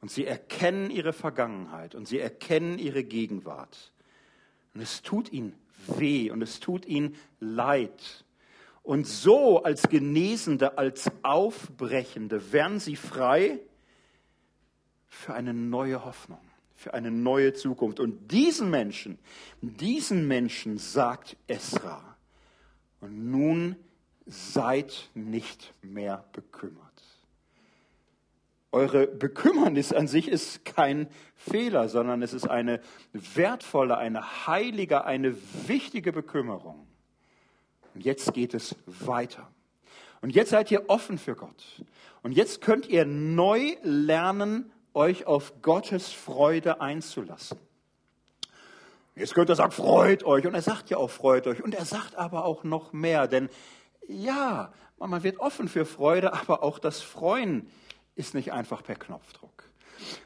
[0.00, 3.91] Und sie erkennen ihre Vergangenheit und sie erkennen ihre Gegenwart.
[4.74, 5.54] Und es tut ihnen
[5.86, 8.24] weh und es tut ihnen leid.
[8.82, 13.60] Und so als Genesende, als Aufbrechende werden sie frei
[15.08, 16.40] für eine neue Hoffnung,
[16.74, 18.00] für eine neue Zukunft.
[18.00, 19.18] Und diesen Menschen,
[19.60, 22.16] diesen Menschen sagt Esra,
[23.00, 23.76] und nun
[24.26, 26.91] seid nicht mehr bekümmert.
[28.72, 31.06] Eure Bekümmernis an sich ist kein
[31.36, 32.80] Fehler, sondern es ist eine
[33.12, 36.86] wertvolle, eine heilige, eine wichtige Bekümmerung.
[37.94, 39.46] Und jetzt geht es weiter.
[40.22, 41.84] Und jetzt seid ihr offen für Gott.
[42.22, 47.58] Und jetzt könnt ihr neu lernen, euch auf Gottes Freude einzulassen.
[49.14, 50.46] Jetzt könnt ihr sagen, freut euch.
[50.46, 51.62] Und er sagt ja auch, freut euch.
[51.62, 53.28] Und er sagt aber auch noch mehr.
[53.28, 53.50] Denn
[54.08, 57.68] ja, man wird offen für Freude, aber auch das Freuen
[58.14, 59.72] ist nicht einfach per Knopfdruck.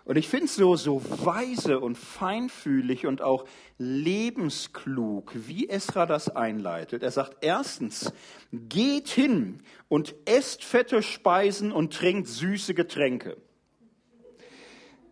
[0.04, 3.44] Und ich finde es so, so weise und feinfühlig und auch
[3.78, 7.02] lebensklug, wie Esra das einleitet.
[7.02, 8.12] Er sagt erstens,
[8.52, 13.36] geht hin und esst fette Speisen und trinkt süße Getränke.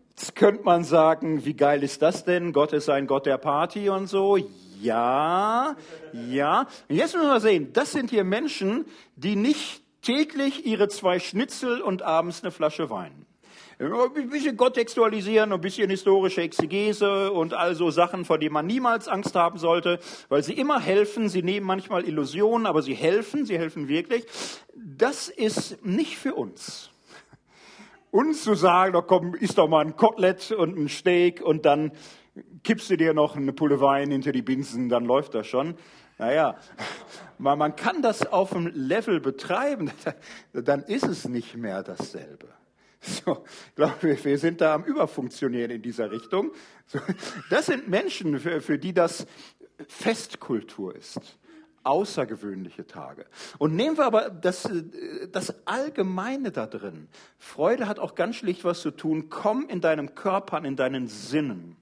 [0.09, 2.53] Jetzt könnte man sagen, wie geil ist das denn?
[2.53, 4.37] Gott ist ein Gott der Party und so.
[4.81, 5.75] Ja,
[6.13, 6.67] ja.
[6.87, 8.85] Und jetzt müssen wir sehen, das sind hier Menschen,
[9.15, 13.25] die nicht täglich ihre zwei Schnitzel und abends eine Flasche Wein.
[13.77, 19.09] Ein bisschen kontextualisieren, ein bisschen historische Exegese und all so Sachen, vor denen man niemals
[19.09, 21.27] Angst haben sollte, weil sie immer helfen.
[21.27, 24.25] Sie nehmen manchmal Illusionen, aber sie helfen, sie helfen wirklich.
[24.75, 26.89] Das ist nicht für uns.
[28.11, 31.91] Uns zu sagen, da komm, isst doch mal ein Kotelett und ein Steak und dann
[32.63, 35.75] kippst du dir noch eine Pulle Wein hinter die Binsen, dann läuft das schon.
[36.17, 36.57] Naja,
[37.37, 39.91] man kann das auf dem Level betreiben,
[40.53, 42.47] dann ist es nicht mehr dasselbe.
[43.01, 46.51] So, ich glaube, wir sind da am Überfunktionieren in dieser Richtung.
[46.87, 46.99] So,
[47.49, 49.27] das sind Menschen, für, für die das
[49.87, 51.19] Festkultur ist.
[51.83, 53.27] Außergewöhnliche Tage.
[53.59, 54.67] Und nehmen wir aber das,
[55.31, 57.07] das Allgemeine da drin.
[57.37, 59.29] Freude hat auch ganz schlicht was zu tun.
[59.29, 61.77] Komm in deinem Körper, in deinen Sinnen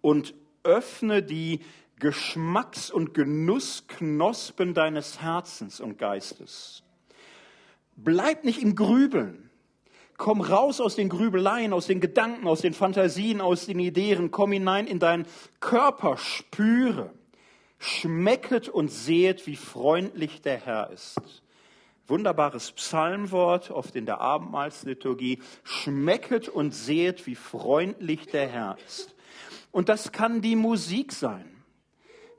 [0.00, 1.60] und öffne die
[1.98, 6.82] Geschmacks- und Genussknospen deines Herzens und Geistes.
[7.96, 9.50] Bleib nicht im Grübeln.
[10.18, 14.30] Komm raus aus den Grübeleien, aus den Gedanken, aus den Fantasien, aus den Ideen.
[14.30, 15.26] Komm hinein in deinen
[15.60, 17.12] Körper, spüre.
[17.78, 21.20] Schmecket und sehet, wie freundlich der Herr ist.
[22.08, 25.40] Wunderbares Psalmwort, oft in der Abendmahlsliturgie.
[25.64, 29.14] Schmecket und sehet, wie freundlich der Herr ist.
[29.72, 31.55] Und das kann die Musik sein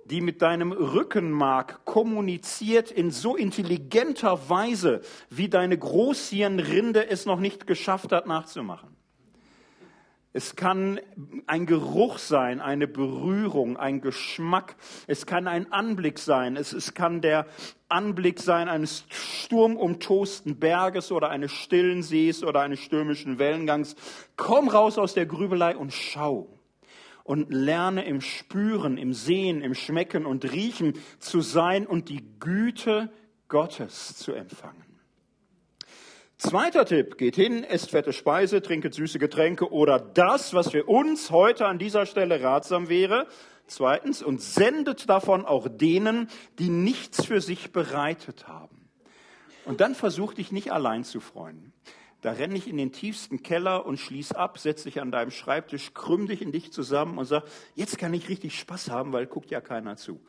[0.10, 7.68] die mit deinem Rückenmark kommuniziert in so intelligenter Weise, wie deine Großhirnrinde es noch nicht
[7.68, 8.98] geschafft hat nachzumachen.
[10.34, 11.00] Es kann
[11.48, 14.76] ein Geruch sein, eine Berührung, ein Geschmack.
[15.08, 16.58] Es kann ein Anblick sein.
[16.58, 17.48] Es, es kann der
[17.90, 23.96] Anblick sein eines sturmumtosten Berges oder eines stillen Sees oder eines stürmischen Wellengangs.
[24.36, 26.57] Komm raus aus der Grübelei und schau
[27.28, 33.12] und lerne im Spüren, im Sehen, im Schmecken und Riechen zu sein und die Güte
[33.50, 34.86] Gottes zu empfangen.
[36.38, 41.30] Zweiter Tipp, geht hin, esst fette Speise, trinket süße Getränke oder das, was für uns
[41.30, 43.28] heute an dieser Stelle ratsam wäre.
[43.66, 48.88] Zweitens, und sendet davon auch denen, die nichts für sich bereitet haben.
[49.66, 51.74] Und dann versuch dich nicht allein zu freuen.
[52.22, 55.94] Da renne ich in den tiefsten Keller und schließ ab, setz dich an deinem Schreibtisch,
[55.94, 57.44] krümm dich in dich zusammen und sag,
[57.76, 60.20] jetzt kann ich richtig Spaß haben, weil guckt ja keiner zu.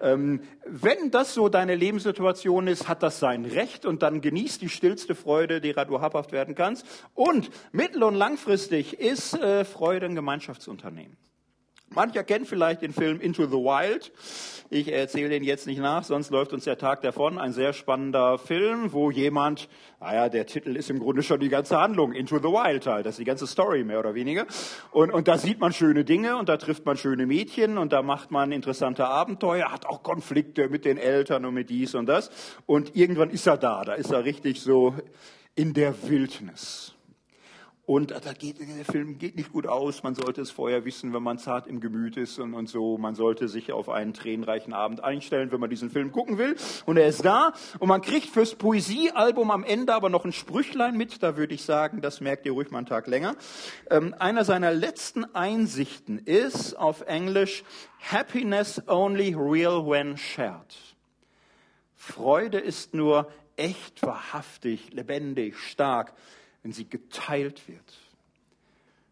[0.00, 4.68] Ähm, wenn das so deine Lebenssituation ist, hat das sein Recht und dann genießt die
[4.68, 6.86] stillste Freude, derer du habhaft werden kannst.
[7.14, 11.16] Und mittel- und langfristig ist äh, Freude ein Gemeinschaftsunternehmen.
[11.94, 14.12] Mancher kennt vielleicht den Film Into the Wild.
[14.70, 17.38] Ich erzähle den jetzt nicht nach, sonst läuft uns der Tag davon.
[17.38, 19.68] Ein sehr spannender Film, wo jemand,
[20.00, 23.04] naja, der Titel ist im Grunde schon die ganze Handlung, Into the Wild halt.
[23.04, 24.46] Das ist die ganze Story mehr oder weniger.
[24.90, 28.00] Und, und da sieht man schöne Dinge und da trifft man schöne Mädchen und da
[28.00, 32.30] macht man interessante Abenteuer, hat auch Konflikte mit den Eltern und mit dies und das.
[32.64, 34.94] Und irgendwann ist er da, da ist er richtig so
[35.54, 36.94] in der Wildnis.
[37.84, 40.04] Und da geht, der Film geht nicht gut aus.
[40.04, 42.96] Man sollte es vorher wissen, wenn man zart im Gemüt ist und, und so.
[42.96, 46.54] Man sollte sich auf einen tränenreichen Abend einstellen, wenn man diesen Film gucken will.
[46.86, 47.52] Und er ist da.
[47.80, 51.24] Und man kriegt fürs Poesiealbum am Ende aber noch ein Sprüchlein mit.
[51.24, 53.34] Da würde ich sagen, das merkt ihr ruhig mal einen Tag länger.
[53.90, 57.64] Ähm, einer seiner letzten Einsichten ist auf Englisch
[57.98, 60.76] Happiness only real when shared.
[61.96, 66.14] Freude ist nur echt, wahrhaftig, lebendig, stark
[66.62, 67.98] wenn sie geteilt wird.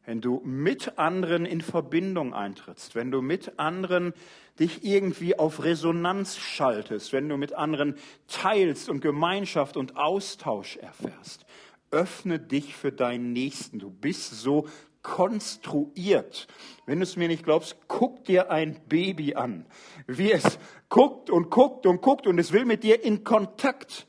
[0.06, 4.12] Wenn du mit anderen in Verbindung eintrittst, wenn du mit anderen
[4.58, 11.44] dich irgendwie auf Resonanz schaltest, wenn du mit anderen teilst und Gemeinschaft und Austausch erfährst,
[11.90, 13.78] öffne dich für deinen Nächsten.
[13.78, 14.68] Du bist so
[15.02, 16.46] konstruiert.
[16.86, 19.66] Wenn du es mir nicht glaubst, guck dir ein Baby an,
[20.06, 20.58] wie es
[20.88, 24.06] guckt und guckt und guckt und es will mit dir in Kontakt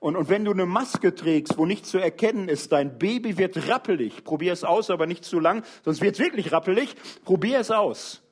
[0.00, 3.68] und, und wenn du eine Maske trägst, wo nichts zu erkennen ist, dein Baby wird
[3.68, 4.24] rappelig.
[4.24, 6.94] Probier es aus, aber nicht zu lang, sonst wird es wirklich rappelig.
[7.24, 8.22] Probier es aus.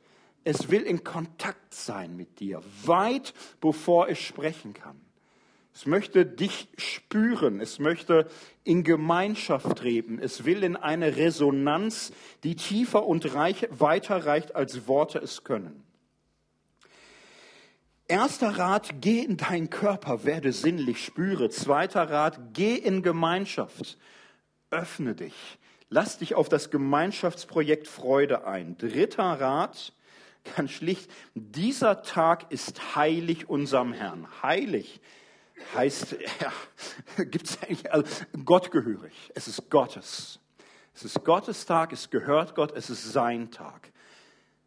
[0.45, 5.01] Es will in Kontakt sein mit dir, weit bevor es sprechen kann.
[5.75, 8.31] Es möchte dich spüren, es möchte
[8.65, 12.13] in Gemeinschaft treten, es will in eine Resonanz,
[12.45, 15.86] die tiefer und reich, weiter reicht, als Worte es können.
[18.09, 21.51] Erster Rat, geh in deinen Körper, werde sinnlich, spüre.
[21.51, 23.99] Zweiter Rat, geh in Gemeinschaft,
[24.71, 25.35] öffne dich,
[25.89, 28.79] lass dich auf das Gemeinschaftsprojekt Freude ein.
[28.79, 29.93] Dritter Rat,
[30.55, 34.29] ganz schlicht, dieser Tag ist heilig unserem Herrn.
[34.41, 35.01] Heilig
[35.75, 39.33] heißt, ja, gibt es eigentlich, also Gott gehörig.
[39.35, 40.39] Es ist Gottes.
[40.95, 43.91] Es ist Gottes Tag, es gehört Gott, es ist sein Tag.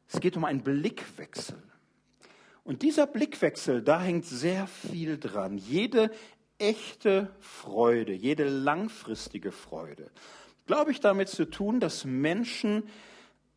[0.10, 1.64] Es geht um einen Blickwechsel.
[2.70, 5.58] Und dieser Blickwechsel, da hängt sehr viel dran.
[5.58, 6.12] Jede
[6.60, 10.12] echte Freude, jede langfristige Freude,
[10.68, 12.84] glaube ich, damit zu tun, dass Menschen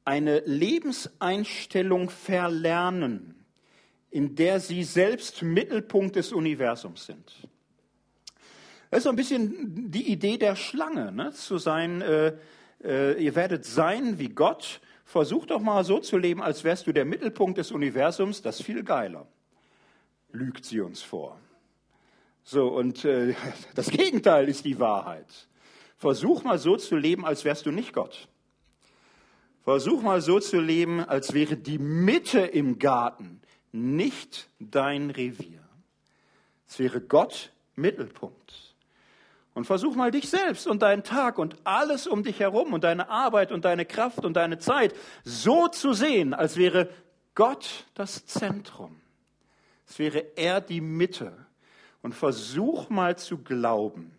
[0.07, 3.44] eine Lebenseinstellung verlernen,
[4.11, 7.46] in der sie selbst Mittelpunkt des Universums sind.
[8.90, 11.33] Das ist so ein bisschen die Idee der Schlange, ne?
[11.33, 12.33] zu sein, äh,
[12.83, 16.92] äh, ihr werdet sein wie Gott Versuch doch mal so zu leben, als wärst du
[16.92, 19.26] der Mittelpunkt des Universums, das ist viel geiler.
[20.32, 21.38] Lügt sie uns vor.
[22.44, 23.34] So, und äh,
[23.74, 25.48] das Gegenteil ist die Wahrheit.
[25.98, 28.28] Versuch mal so zu leben, als wärst du nicht Gott.
[29.62, 35.60] Versuch mal so zu leben, als wäre die Mitte im Garten nicht dein Revier.
[36.66, 38.71] Es wäre Gott Mittelpunkt.
[39.54, 43.10] Und versuch mal dich selbst und deinen Tag und alles um dich herum und deine
[43.10, 46.88] Arbeit und deine Kraft und deine Zeit so zu sehen, als wäre
[47.34, 49.00] Gott das Zentrum.
[49.86, 51.46] Es wäre er die Mitte.
[52.00, 54.10] Und versuch mal zu glauben,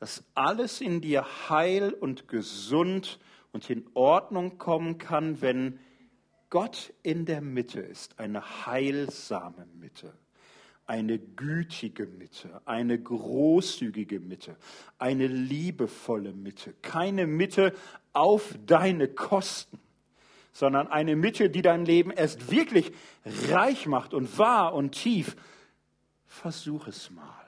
[0.00, 3.20] dass alles in dir heil und gesund
[3.52, 5.78] und in Ordnung kommen kann, wenn
[6.50, 10.14] Gott in der Mitte ist, eine heilsame Mitte
[10.86, 14.56] eine gütige Mitte, eine großzügige Mitte,
[14.98, 16.74] eine liebevolle Mitte.
[16.82, 17.72] Keine Mitte
[18.12, 19.80] auf deine Kosten,
[20.52, 22.92] sondern eine Mitte, die dein Leben erst wirklich
[23.50, 25.36] reich macht und wahr und tief.
[26.26, 27.44] Versuch es mal.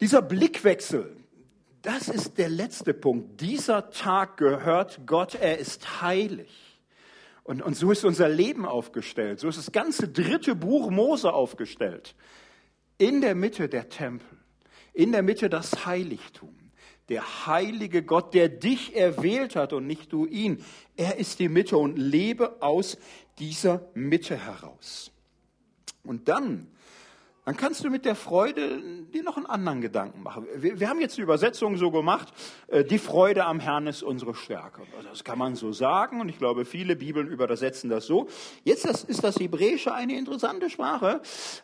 [0.00, 1.16] Dieser Blickwechsel,
[1.82, 3.40] das ist der letzte Punkt.
[3.40, 6.67] Dieser Tag gehört Gott, er ist heilig.
[7.48, 9.40] Und, und so ist unser Leben aufgestellt.
[9.40, 12.14] So ist das ganze dritte Buch Mose aufgestellt.
[12.98, 14.36] In der Mitte der Tempel.
[14.92, 16.54] In der Mitte das Heiligtum.
[17.08, 20.62] Der heilige Gott, der dich erwählt hat und nicht du ihn.
[20.94, 22.98] Er ist die Mitte und lebe aus
[23.38, 25.10] dieser Mitte heraus.
[26.04, 26.66] Und dann
[27.48, 30.46] dann kannst du mit der Freude dir noch einen anderen Gedanken machen.
[30.54, 32.28] Wir, wir haben jetzt die Übersetzung so gemacht,
[32.66, 34.82] äh, die Freude am Herrn ist unsere Stärke.
[34.94, 38.28] Also das kann man so sagen und ich glaube, viele Bibeln übersetzen das so.
[38.64, 41.22] Jetzt ist das Hebräische eine interessante Sprache.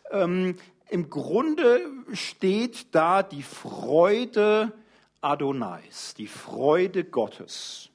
[0.09, 0.55] Ähm,
[0.89, 1.81] Im Grunde
[2.13, 4.73] steht da die Freude
[5.21, 7.91] Adonais, die Freude Gottes.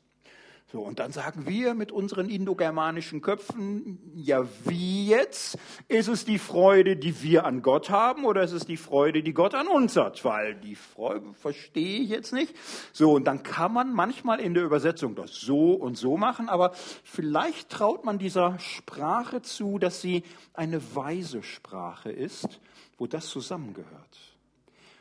[0.73, 5.59] So, und dann sagen wir mit unseren indogermanischen Köpfen, ja, wie jetzt?
[5.89, 9.33] Ist es die Freude, die wir an Gott haben, oder ist es die Freude, die
[9.33, 10.25] Gott an uns hat?
[10.25, 12.55] Weil die Freude verstehe ich jetzt nicht.
[12.93, 16.71] So, und dann kann man manchmal in der Übersetzung das so und so machen, aber
[17.03, 20.23] vielleicht traut man dieser Sprache zu, dass sie
[20.55, 22.61] eine weise Sprache ist,
[22.97, 24.19] wo das zusammengehört.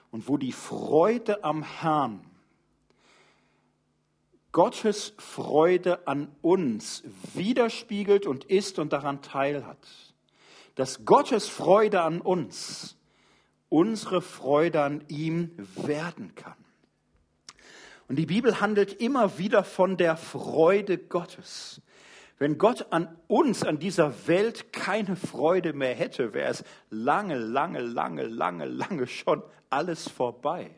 [0.09, 2.21] Und wo die Freude am Herrn
[4.51, 9.77] Gottes Freude an uns widerspiegelt und ist und daran teilhat.
[10.75, 12.95] Dass Gottes Freude an uns
[13.69, 16.55] unsere Freude an ihm werden kann.
[18.07, 21.81] Und die Bibel handelt immer wieder von der Freude Gottes.
[22.39, 27.81] Wenn Gott an uns, an dieser Welt keine Freude mehr hätte, wäre es lange, lange,
[27.81, 30.71] lange, lange, lange schon alles vorbei.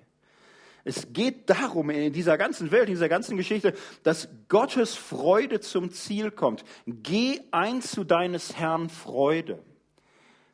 [0.83, 3.73] Es geht darum in dieser ganzen Welt, in dieser ganzen Geschichte,
[4.03, 6.63] dass Gottes Freude zum Ziel kommt.
[6.85, 9.59] Geh ein zu deines Herrn Freude.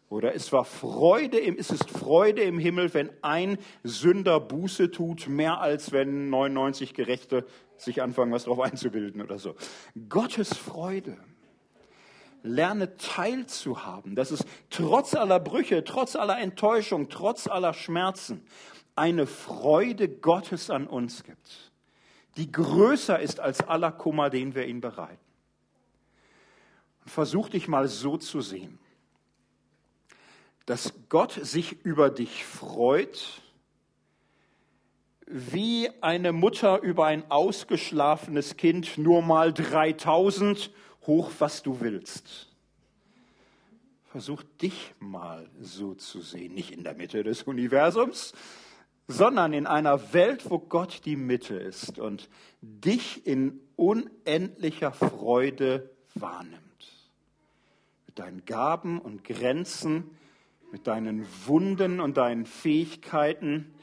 [0.10, 5.28] Oder es war Freude im, es ist Freude im Himmel, wenn ein Sünder Buße tut,
[5.28, 7.46] mehr als wenn 99 Gerechte
[7.78, 9.56] sich anfangen, was drauf einzubilden oder so.
[10.08, 11.18] Gottes Freude.
[12.44, 18.46] Lerne teilzuhaben, dass es trotz aller Brüche, trotz aller Enttäuschung, trotz aller Schmerzen
[18.98, 21.72] eine Freude Gottes an uns gibt,
[22.36, 25.18] die größer ist als aller Kummer, den wir ihm bereiten.
[27.06, 28.80] versuch dich mal so zu sehen,
[30.66, 33.42] dass Gott sich über dich freut,
[35.26, 40.72] wie eine Mutter über ein ausgeschlafenes Kind nur mal 3000
[41.06, 42.50] hoch, was du willst.
[44.12, 48.34] Versuch dich mal so zu sehen, nicht in der Mitte des Universums,
[49.08, 52.30] sondern in einer Welt, wo Gott die Mitte ist und
[52.62, 56.58] dich in unendlicher Freude wahrnimmt.
[58.06, 60.10] Mit deinen Gaben und Grenzen,
[60.72, 63.74] mit deinen Wunden und deinen Fähigkeiten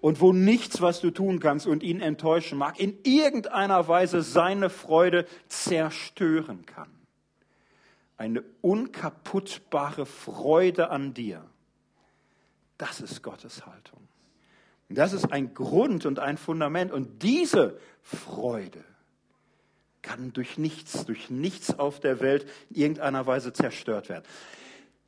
[0.00, 4.70] und wo nichts, was du tun kannst und ihn enttäuschen mag, in irgendeiner Weise seine
[4.70, 6.90] Freude zerstören kann.
[8.16, 11.44] Eine unkaputtbare Freude an dir.
[12.76, 14.07] Das ist Gottes Haltung.
[14.88, 16.92] Das ist ein Grund und ein Fundament.
[16.92, 18.82] Und diese Freude
[20.02, 24.24] kann durch nichts, durch nichts auf der Welt in irgendeiner Weise zerstört werden.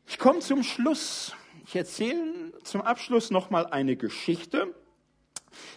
[0.07, 1.35] Ich komme zum Schluss.
[1.66, 4.74] Ich erzähle zum Abschluss nochmal eine Geschichte,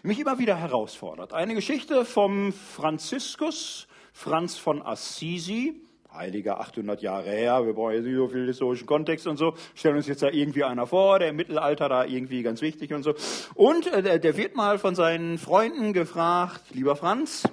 [0.01, 1.33] die mich immer wieder herausfordert.
[1.33, 5.81] Eine Geschichte vom Franziskus, Franz von Assisi,
[6.13, 9.95] Heiliger 800 Jahre her, wir brauchen jetzt nicht so viel historischen Kontext und so, stellen
[9.95, 13.15] uns jetzt da irgendwie einer vor, der im Mittelalter da irgendwie ganz wichtig und so.
[13.55, 17.43] Und äh, der wird mal von seinen Freunden gefragt, lieber Franz,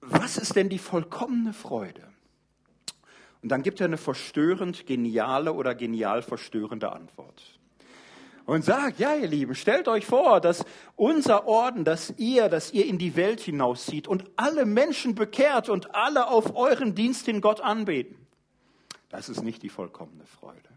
[0.00, 2.02] was ist denn die vollkommene Freude?
[3.42, 7.59] Und dann gibt er eine verstörend geniale oder genial verstörende Antwort
[8.50, 10.64] und sagt, ja ihr Lieben, stellt euch vor, dass
[10.96, 15.94] unser Orden, dass ihr, dass ihr in die Welt hinauszieht und alle Menschen bekehrt und
[15.94, 18.16] alle auf euren Dienst hin Gott anbeten.
[19.08, 20.68] Das ist nicht die vollkommene Freude.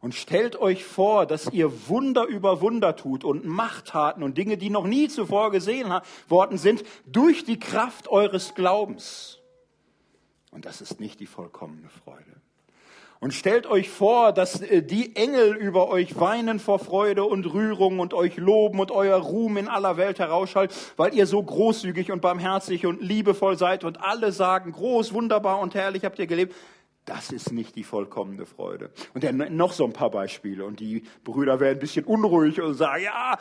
[0.00, 4.70] Und stellt euch vor, dass ihr Wunder über Wunder tut und Machttaten und Dinge, die
[4.70, 5.92] noch nie zuvor gesehen
[6.28, 9.40] worden sind, durch die Kraft eures Glaubens.
[10.52, 12.40] Und das ist nicht die vollkommene Freude.
[13.20, 17.98] Und stellt euch vor, dass äh, die Engel über euch weinen vor Freude und Rührung
[17.98, 22.20] und euch loben und euer Ruhm in aller Welt herausschallt, weil ihr so großzügig und
[22.20, 26.54] barmherzig und liebevoll seid und alle sagen, groß, wunderbar und herrlich habt ihr gelebt.
[27.06, 28.90] Das ist nicht die vollkommene Freude.
[29.14, 30.66] Und dann noch so ein paar Beispiele.
[30.66, 33.38] Und die Brüder werden ein bisschen unruhig und sagen, ja,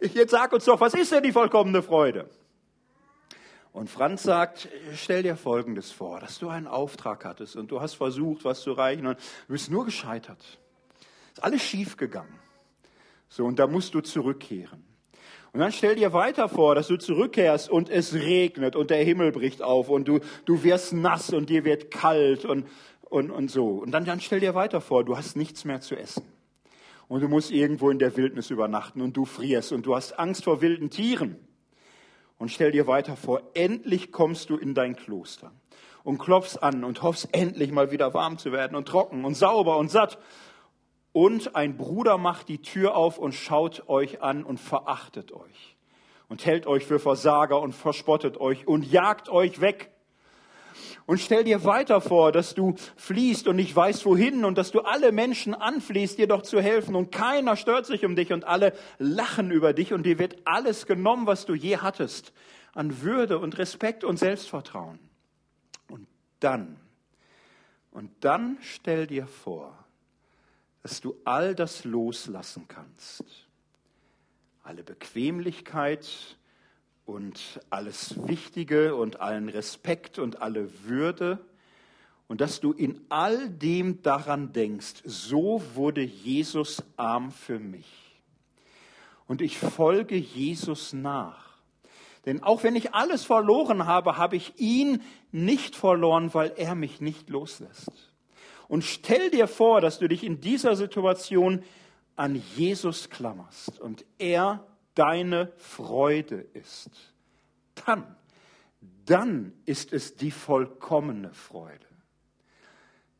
[0.00, 2.30] jetzt sag uns doch, was ist denn die vollkommene Freude?
[3.72, 7.94] Und Franz sagt, stell dir Folgendes vor, dass du einen Auftrag hattest und du hast
[7.94, 10.58] versucht, was zu reichen und du bist nur gescheitert.
[11.32, 12.38] Ist alles schief gegangen.
[13.30, 14.84] So, und da musst du zurückkehren.
[15.54, 19.32] Und dann stell dir weiter vor, dass du zurückkehrst und es regnet und der Himmel
[19.32, 22.66] bricht auf und du, du wirst nass und dir wird kalt und,
[23.04, 23.68] und, und so.
[23.68, 26.24] Und dann, dann stell dir weiter vor, du hast nichts mehr zu essen.
[27.08, 30.44] Und du musst irgendwo in der Wildnis übernachten und du frierst und du hast Angst
[30.44, 31.36] vor wilden Tieren.
[32.42, 35.52] Und stell dir weiter vor, endlich kommst du in dein Kloster
[36.02, 39.76] und klopfst an und hoffst endlich mal wieder warm zu werden und trocken und sauber
[39.76, 40.18] und satt.
[41.12, 45.76] Und ein Bruder macht die Tür auf und schaut euch an und verachtet euch
[46.28, 49.92] und hält euch für Versager und verspottet euch und jagt euch weg.
[51.06, 54.80] Und stell dir weiter vor, dass du fließt und nicht weißt wohin und dass du
[54.80, 58.72] alle Menschen anfließt, dir doch zu helfen und keiner stört sich um dich und alle
[58.98, 62.32] lachen über dich und dir wird alles genommen, was du je hattest
[62.74, 64.98] an Würde und Respekt und Selbstvertrauen.
[65.88, 66.06] Und
[66.40, 66.78] dann,
[67.90, 69.76] und dann stell dir vor,
[70.82, 73.24] dass du all das loslassen kannst.
[74.64, 76.36] Alle Bequemlichkeit,
[77.06, 81.38] und alles Wichtige und allen Respekt und alle Würde
[82.32, 88.20] und dass du in all dem daran denkst, so wurde Jesus arm für mich.
[89.26, 91.58] Und ich folge Jesus nach.
[92.24, 97.00] Denn auch wenn ich alles verloren habe, habe ich ihn nicht verloren, weil er mich
[97.00, 97.90] nicht loslässt.
[98.68, 101.62] Und stell dir vor, dass du dich in dieser Situation
[102.16, 106.90] an Jesus klammerst und er deine Freude ist,
[107.86, 108.16] dann,
[109.06, 111.86] dann ist es die vollkommene Freude.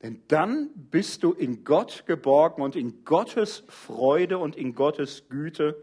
[0.02, 5.80] Denn dann bist du in Gott geborgen und in Gottes Freude und in Gottes Güte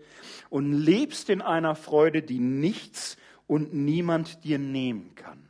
[0.49, 3.15] und lebst in einer Freude, die nichts
[3.47, 5.49] und niemand dir nehmen kann.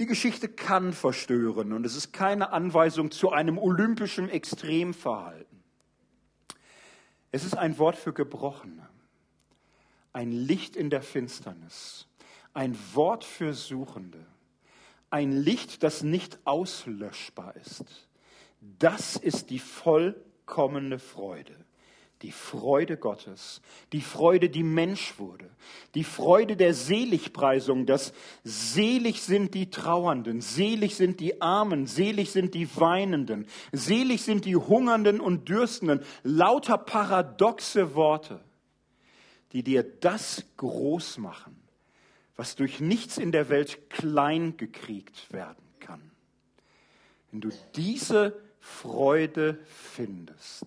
[0.00, 5.59] Die Geschichte kann verstören und es ist keine Anweisung zu einem olympischen Extremverhalten.
[7.32, 8.88] Es ist ein Wort für Gebrochene,
[10.12, 12.06] ein Licht in der Finsternis,
[12.52, 14.26] ein Wort für Suchende
[15.10, 18.08] ein Licht, das nicht auslöschbar ist.
[18.60, 21.56] Das ist die vollkommene Freude.
[22.22, 23.62] Die Freude Gottes,
[23.92, 25.48] die Freude, die Mensch wurde,
[25.94, 28.12] die Freude der Seligpreisung, dass
[28.44, 34.56] selig sind die Trauernden, selig sind die Armen, selig sind die Weinenden, selig sind die
[34.56, 36.02] Hungernden und Dürstenden.
[36.22, 38.40] Lauter paradoxe Worte,
[39.52, 41.60] die dir das groß machen
[42.40, 46.00] was durch nichts in der Welt klein gekriegt werden kann.
[47.30, 50.64] Wenn du diese Freude findest,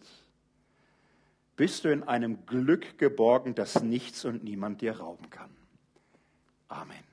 [1.56, 5.50] bist du in einem Glück geborgen, das nichts und niemand dir rauben kann.
[6.68, 7.13] Amen.